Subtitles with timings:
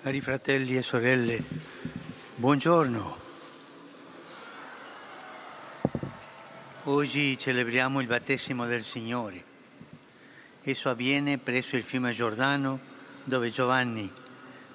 [0.00, 1.42] Cari fratelli e sorelle,
[2.36, 3.18] buongiorno.
[6.84, 9.42] Oggi celebriamo il battesimo del Signore.
[10.62, 12.78] Esso avviene presso il fiume Giordano
[13.24, 14.08] dove Giovanni,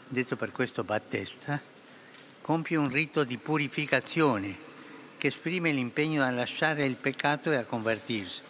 [0.10, 1.60] detto per questo Battista,
[2.42, 4.54] compie un rito di purificazione
[5.18, 8.42] che esprime l'impegno a lasciare il peccato e a convertirsi.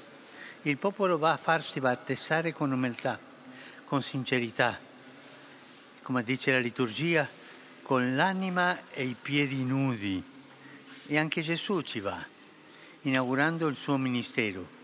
[0.63, 3.19] Il popolo va a farsi battezzare con umiltà,
[3.85, 4.91] con sincerità
[6.03, 7.27] come dice la liturgia,
[7.81, 10.21] con l'anima e i piedi nudi.
[11.07, 12.23] E anche Gesù ci va,
[13.01, 14.81] inaugurando il suo ministero.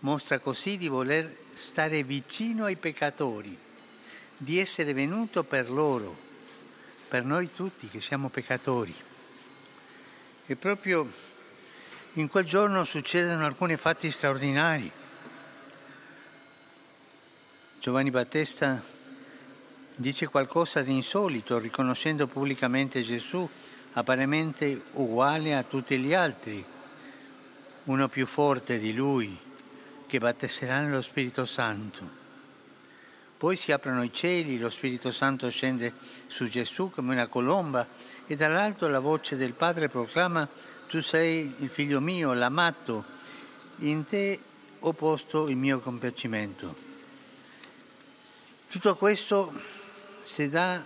[0.00, 3.56] Mostra così di voler stare vicino ai peccatori,
[4.36, 6.16] di essere venuto per loro,
[7.08, 8.94] per noi tutti che siamo peccatori.
[10.46, 11.10] E proprio
[12.14, 14.90] in quel giorno succedono alcuni fatti straordinari.
[17.80, 18.96] Giovanni Battista
[19.98, 23.48] dice qualcosa di insolito riconoscendo pubblicamente Gesù
[23.92, 26.64] apparentemente uguale a tutti gli altri,
[27.84, 29.36] uno più forte di lui,
[30.06, 32.16] che battesserà nello Spirito Santo.
[33.36, 35.94] Poi si aprono i cieli, lo Spirito Santo scende
[36.28, 37.86] su Gesù come una colomba
[38.24, 40.48] e dall'alto la voce del Padre proclama
[40.86, 43.04] tu sei il figlio mio, l'amato,
[43.78, 44.40] in te
[44.78, 46.86] ho posto il mio compiacimento.
[48.68, 49.77] Tutto questo
[50.20, 50.82] se da,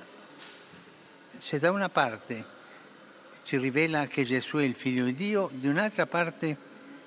[1.36, 2.44] se da una parte
[3.42, 6.56] ci rivela che Gesù è il figlio di Dio, di un'altra parte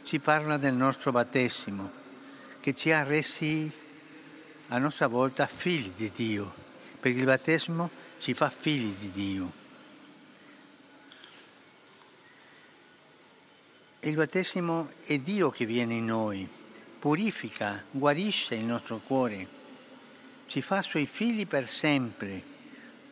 [0.04, 1.92] ci parla del nostro battesimo,
[2.60, 3.72] che ci ha resi
[4.68, 6.54] a nostra volta figli di Dio,
[7.00, 9.64] perché il battesimo ci fa figli di Dio.
[14.02, 16.48] Il battesimo è Dio che viene in noi,
[17.00, 19.64] purifica, guarisce il nostro cuore
[20.56, 22.42] ci fa suoi figli per sempre,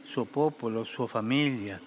[0.04, 1.78] suo popolo, sua famiglia,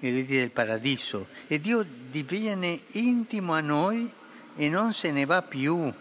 [0.00, 1.28] eredi del paradiso.
[1.46, 4.10] E Dio diviene intimo a noi
[4.56, 5.94] e non se ne va più.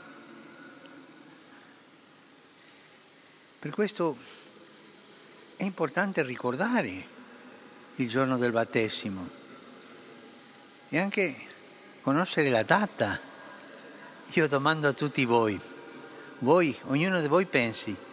[3.60, 4.18] Per questo
[5.56, 7.06] è importante ricordare
[7.98, 9.30] il giorno del battesimo
[10.90, 11.36] e anche
[12.02, 13.20] conoscere la data.
[14.34, 15.60] Io domando a tutti voi,
[16.40, 18.08] voi, ognuno di voi pensi,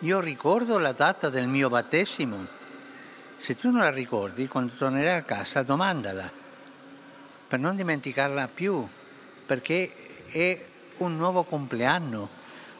[0.00, 2.46] io ricordo la data del mio battesimo.
[3.36, 6.30] Se tu non la ricordi, quando tornerai a casa, domandala,
[7.46, 8.86] per non dimenticarla più,
[9.44, 9.92] perché
[10.26, 10.66] è
[10.98, 12.28] un nuovo compleanno,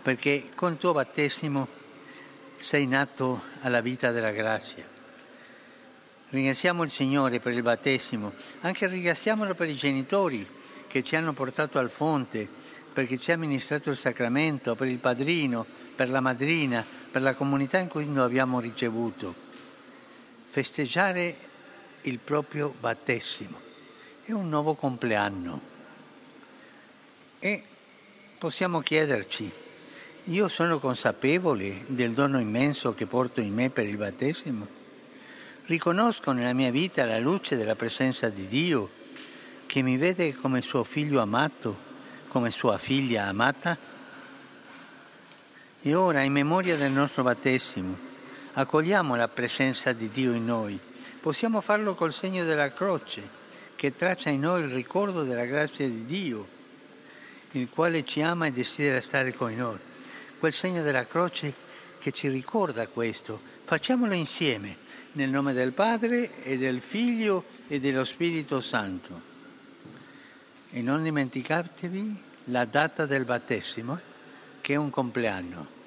[0.00, 1.68] perché con tuo battesimo
[2.56, 4.86] sei nato alla vita della grazia.
[6.30, 10.48] Ringraziamo il Signore per il battesimo, anche ringraziamolo per i genitori
[10.86, 12.48] che ci hanno portato al fonte,
[13.00, 15.64] perché ci ha amministrato il sacramento, per il padrino,
[15.96, 19.34] per la madrina, per la comunità in cui noi abbiamo ricevuto.
[20.50, 21.34] Festeggiare
[22.02, 23.58] il proprio battesimo
[24.22, 25.60] è un nuovo compleanno
[27.38, 27.62] e
[28.36, 29.50] possiamo chiederci,
[30.24, 34.66] io sono consapevole del dono immenso che porto in me per il battesimo?
[35.64, 38.90] Riconosco nella mia vita la luce della presenza di Dio
[39.64, 41.88] che mi vede come suo figlio amato,
[42.30, 43.76] come sua figlia amata?
[45.82, 47.98] E ora, in memoria del nostro battesimo,
[48.52, 50.78] accogliamo la presenza di Dio in noi.
[51.20, 53.28] Possiamo farlo col segno della croce,
[53.74, 56.46] che traccia in noi il ricordo della grazia di Dio,
[57.52, 59.78] il quale ci ama e desidera stare con noi.
[60.38, 61.52] Quel segno della croce
[61.98, 63.40] che ci ricorda questo.
[63.64, 64.76] Facciamolo insieme,
[65.12, 69.29] nel nome del Padre e del Figlio e dello Spirito Santo.
[70.72, 73.98] E non dimenticatevi la data del battesimo
[74.60, 75.78] che è un compleanno.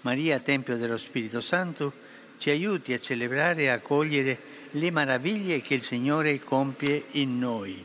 [0.00, 1.92] Maria, Tempio dello Spirito Santo,
[2.38, 4.38] ci aiuti a celebrare e a cogliere
[4.70, 7.84] le meraviglie che il Signore compie in noi.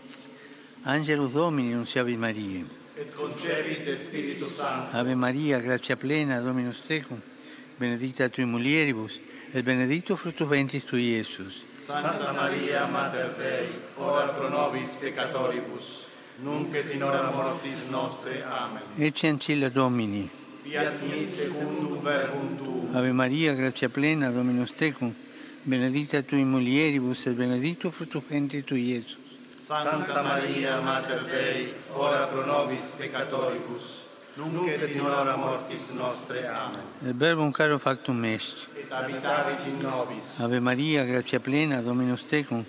[0.84, 2.63] Angelus Domini, nunciavi Maria.
[2.96, 4.96] Et concevit Spiritu Santo.
[4.96, 7.19] Ave Maria, grazia plena, Dominus tecum,
[7.78, 9.19] benedicta tui mulieribus,
[9.53, 11.64] et benedictus fructus ventris tui, Iesus.
[11.73, 13.67] Santa Maria, Mater Dei,
[13.97, 16.08] ora pro nobis peccatoribus,
[16.43, 18.43] nunc et in hora mortis nostre.
[18.43, 18.81] Amen.
[18.97, 20.29] Ecce ancilla Domini.
[20.64, 22.96] Fiat mi secundum verbum tuum.
[22.96, 25.14] Ave Maria, grazia plena, Dominus tecum,
[25.64, 29.17] benedicta tui mulieribus, et benedictus fructus ventris tui, Iesus.
[29.58, 34.05] Santa Maria, Mater Dei, ora pro nobis peccatoribus,
[34.35, 36.47] nunc et in hora mortis nostre.
[36.47, 36.81] Amen.
[37.05, 38.67] Et verbum caro factum est.
[38.78, 40.39] Et habitavit in nobis.
[40.39, 42.63] Ave Maria, grazia plena, Dominus tecum,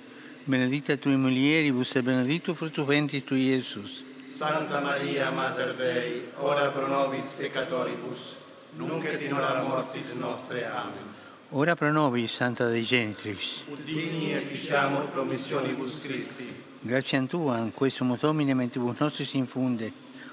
[0.44, 4.02] benedicta tui mulieribus, et benedictus fructus ventris tui, Iesus.
[4.26, 8.36] Santa Maria, Mater Dei, ora pro nobis peccatoribus,
[8.76, 10.64] nunc et in hora mortis nostre.
[10.66, 11.10] Amen.
[11.50, 13.64] Ora pro nobis, Santa Dei Genitrix.
[13.70, 16.70] Ut digni efficiamur promissionibus Christi.
[16.80, 19.92] Grazie Tua, in questo Domine mentibus nostris infunde,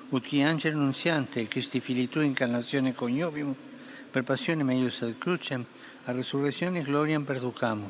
[0.09, 3.53] ut qui angelo nunziante, Christi fili incarnazione coniovium,
[4.11, 5.63] per passione meius ad crucem,
[6.05, 7.89] a resurrezione gloriam perducamur.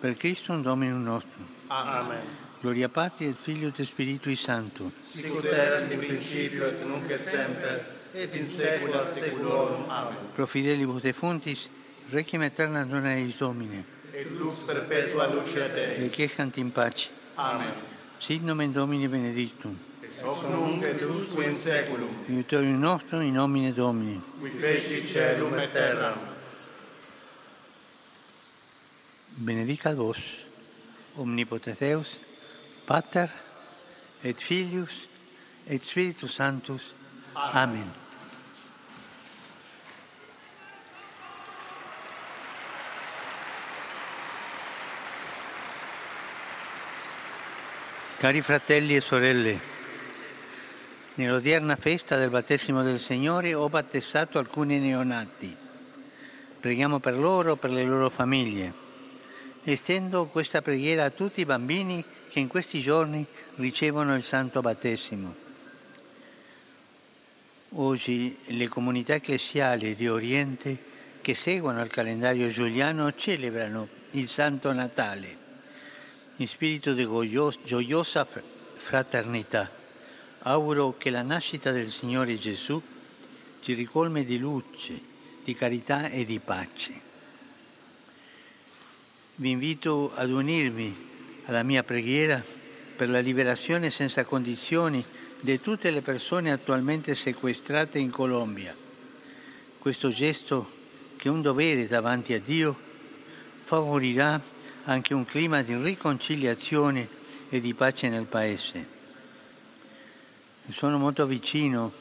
[0.00, 1.46] Per Christum Dominum nostrum.
[1.68, 2.42] Amen.
[2.60, 4.92] Gloria Patri et Filio et Spiritui Sancto.
[4.98, 9.88] Sicut erat in principio et nunc et semper, et in saecula saeculorum.
[9.88, 10.16] Amen.
[10.34, 11.68] Pro fidelibus defuntis,
[12.10, 13.84] requiem aeterna dona eis Domine.
[14.12, 16.04] Et lux perpetua lucet eis.
[16.04, 17.10] Requiescant in pace.
[17.36, 17.72] Amen.
[18.18, 19.78] Sit nomen Domini benedictum.
[20.24, 24.20] Hoc nunc et usque in saeculum, Aiutorium nostrum in nomine Domini.
[24.40, 26.18] qui feci celum et terram.
[29.36, 30.16] Benedicat vos,
[31.16, 32.18] omnipotens Deus,
[32.86, 33.28] Pater
[34.22, 35.08] et Filius
[35.66, 36.94] et Spiritus Sanctus.
[37.34, 37.90] Amen.
[48.18, 49.60] Cari fratelli e sorelle,
[51.14, 55.56] nell'odierna festa del battesimo del Signore ho battezzato alcuni neonati.
[56.60, 58.82] Preghiamo per loro, per le loro famiglie.
[59.62, 63.26] Estendo questa preghiera a tutti i bambini che in questi giorni
[63.56, 65.42] ricevono il santo battesimo.
[67.76, 75.42] Oggi le comunità ecclesiali di Oriente che seguono il calendario giuliano celebrano il Santo Natale
[76.36, 77.06] in spirito di
[77.62, 78.42] gioiosa fr-
[78.74, 79.82] fraternità.
[80.46, 82.80] Auguro che la nascita del Signore Gesù
[83.60, 85.00] ci ricolme di luce,
[85.42, 87.00] di carità e di pace.
[89.36, 90.94] Vi invito ad unirmi
[91.46, 92.44] alla mia preghiera
[92.94, 95.02] per la liberazione senza condizioni
[95.40, 98.76] di tutte le persone attualmente sequestrate in Colombia.
[99.78, 100.70] Questo gesto,
[101.16, 102.78] che è un dovere davanti a Dio,
[103.64, 104.38] favorirà
[104.84, 107.08] anche un clima di riconciliazione
[107.48, 108.93] e di pace nel Paese.
[110.70, 111.92] Sono molto vicino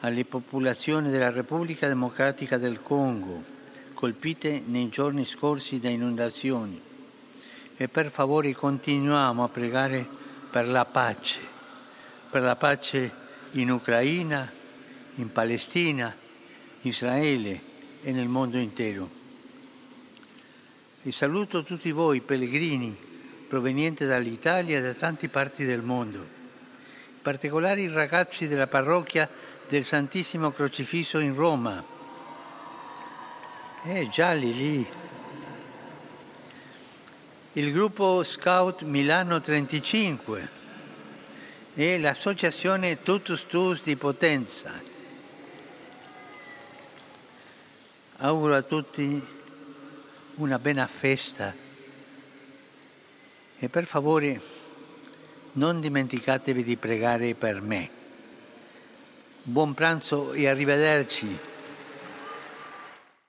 [0.00, 3.42] alle popolazioni della Repubblica Democratica del Congo,
[3.94, 6.80] colpite nei giorni scorsi da inondazioni.
[7.76, 10.06] E per favore continuiamo a pregare
[10.50, 11.40] per la pace,
[12.28, 13.12] per la pace
[13.52, 14.50] in Ucraina,
[15.14, 16.14] in Palestina,
[16.80, 17.60] in Israele
[18.02, 19.08] e nel mondo intero.
[21.02, 22.96] E saluto tutti voi pellegrini
[23.48, 26.37] provenienti dall'Italia e da tante parti del mondo,
[27.20, 29.28] particolare i ragazzi della parrocchia
[29.68, 31.84] del Santissimo Crocifisso in Roma.
[33.84, 34.86] Eh, gialli lì.
[37.52, 40.48] Il gruppo Scout Milano 35
[41.74, 44.72] e l'associazione Tutus Tus di Potenza.
[48.18, 49.36] Auguro a tutti
[50.34, 51.54] una buona festa
[53.60, 54.57] e per favore
[55.58, 57.90] non dimenticatevi di pregare per me.
[59.42, 61.47] Buon pranzo e arrivederci.